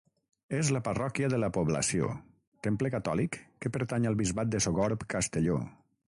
És 0.59 0.69
la 0.75 0.79
parròquia 0.87 1.29
de 1.33 1.39
la 1.43 1.49
població, 1.57 2.09
temple 2.69 2.91
catòlic 2.97 3.39
que 3.65 3.75
pertany 3.77 4.09
al 4.13 4.19
bisbat 4.25 4.53
de 4.57 4.65
Sogorb-Castelló. 4.69 5.63